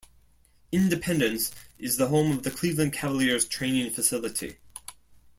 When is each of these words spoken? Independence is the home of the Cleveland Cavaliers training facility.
Independence 0.71 1.51
is 1.77 1.97
the 1.97 2.07
home 2.07 2.31
of 2.31 2.41
the 2.41 2.49
Cleveland 2.49 2.91
Cavaliers 2.91 3.45
training 3.47 3.91
facility. 3.91 4.57